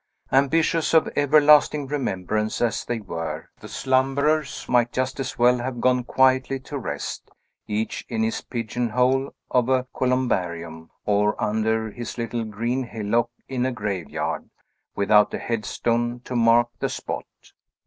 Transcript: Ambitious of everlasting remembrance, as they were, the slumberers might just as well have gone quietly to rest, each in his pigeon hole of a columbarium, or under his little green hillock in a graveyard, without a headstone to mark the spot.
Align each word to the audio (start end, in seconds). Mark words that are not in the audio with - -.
Ambitious 0.31 0.95
of 0.95 1.07
everlasting 1.15 1.85
remembrance, 1.85 2.59
as 2.59 2.83
they 2.83 2.99
were, 2.99 3.51
the 3.59 3.67
slumberers 3.67 4.65
might 4.67 4.91
just 4.91 5.19
as 5.19 5.37
well 5.37 5.59
have 5.59 5.79
gone 5.79 6.03
quietly 6.03 6.59
to 6.59 6.75
rest, 6.79 7.29
each 7.67 8.03
in 8.09 8.23
his 8.23 8.41
pigeon 8.41 8.89
hole 8.89 9.31
of 9.51 9.69
a 9.69 9.85
columbarium, 9.95 10.89
or 11.05 11.39
under 11.39 11.91
his 11.91 12.17
little 12.17 12.43
green 12.43 12.81
hillock 12.83 13.29
in 13.47 13.63
a 13.63 13.71
graveyard, 13.71 14.49
without 14.95 15.35
a 15.35 15.37
headstone 15.37 16.19
to 16.21 16.35
mark 16.35 16.69
the 16.79 16.89
spot. 16.89 17.25